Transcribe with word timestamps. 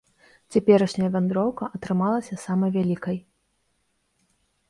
Цяперашняя 0.53 1.09
вандроўка 1.15 1.63
атрымалася 1.79 2.39
самай 2.45 2.73
вялікай. 2.79 3.19